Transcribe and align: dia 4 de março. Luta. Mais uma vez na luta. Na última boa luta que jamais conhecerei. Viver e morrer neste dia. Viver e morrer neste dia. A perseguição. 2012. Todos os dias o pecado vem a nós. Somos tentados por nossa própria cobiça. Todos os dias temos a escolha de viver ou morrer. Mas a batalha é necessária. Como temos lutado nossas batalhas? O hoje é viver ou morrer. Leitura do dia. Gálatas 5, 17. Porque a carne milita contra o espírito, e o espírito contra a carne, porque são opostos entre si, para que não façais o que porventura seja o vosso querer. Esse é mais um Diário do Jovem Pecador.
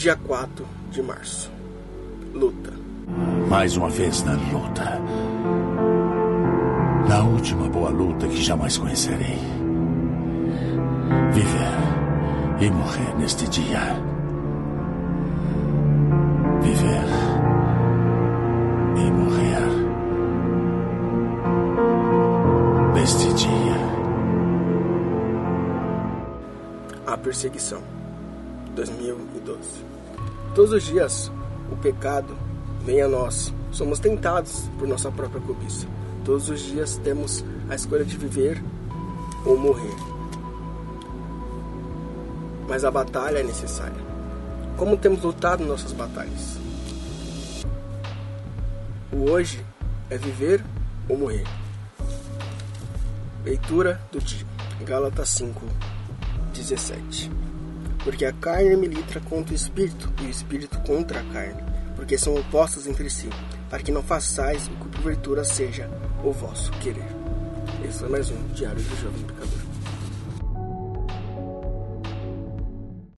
dia 0.00 0.16
4 0.16 0.66
de 0.90 1.02
março. 1.02 1.52
Luta. 2.32 2.72
Mais 3.50 3.76
uma 3.76 3.90
vez 3.90 4.22
na 4.22 4.32
luta. 4.32 4.98
Na 7.06 7.22
última 7.22 7.68
boa 7.68 7.90
luta 7.90 8.26
que 8.26 8.42
jamais 8.42 8.78
conhecerei. 8.78 9.36
Viver 11.34 12.62
e 12.62 12.70
morrer 12.70 13.14
neste 13.18 13.46
dia. 13.48 13.80
Viver 16.62 17.04
e 18.96 19.10
morrer 19.10 19.68
neste 22.94 23.34
dia. 23.34 23.76
A 27.06 27.18
perseguição. 27.18 27.82
2012. 28.74 29.99
Todos 30.54 30.72
os 30.72 30.82
dias 30.82 31.30
o 31.70 31.76
pecado 31.76 32.36
vem 32.84 33.00
a 33.00 33.08
nós. 33.08 33.54
Somos 33.70 34.00
tentados 34.00 34.68
por 34.78 34.88
nossa 34.88 35.10
própria 35.10 35.40
cobiça. 35.40 35.86
Todos 36.24 36.48
os 36.50 36.60
dias 36.60 36.96
temos 36.96 37.44
a 37.68 37.74
escolha 37.74 38.04
de 38.04 38.16
viver 38.16 38.62
ou 39.44 39.56
morrer. 39.56 39.94
Mas 42.68 42.84
a 42.84 42.90
batalha 42.90 43.38
é 43.38 43.42
necessária. 43.42 44.10
Como 44.76 44.96
temos 44.96 45.22
lutado 45.22 45.64
nossas 45.64 45.92
batalhas? 45.92 46.58
O 49.12 49.30
hoje 49.30 49.64
é 50.08 50.18
viver 50.18 50.64
ou 51.08 51.16
morrer. 51.16 51.44
Leitura 53.44 54.00
do 54.10 54.18
dia. 54.18 54.46
Gálatas 54.84 55.30
5, 55.30 55.60
17. 56.52 57.30
Porque 58.04 58.24
a 58.24 58.32
carne 58.32 58.76
milita 58.76 59.20
contra 59.20 59.52
o 59.52 59.56
espírito, 59.56 60.12
e 60.22 60.26
o 60.26 60.30
espírito 60.30 60.78
contra 60.80 61.20
a 61.20 61.24
carne, 61.24 61.62
porque 61.94 62.16
são 62.16 62.34
opostos 62.34 62.86
entre 62.86 63.10
si, 63.10 63.28
para 63.68 63.82
que 63.82 63.92
não 63.92 64.02
façais 64.02 64.66
o 64.68 64.70
que 64.70 64.88
porventura 64.88 65.44
seja 65.44 65.88
o 66.24 66.32
vosso 66.32 66.70
querer. 66.72 67.06
Esse 67.86 68.04
é 68.04 68.08
mais 68.08 68.30
um 68.30 68.46
Diário 68.48 68.82
do 68.82 68.96
Jovem 69.02 69.22
Pecador. 69.22 69.69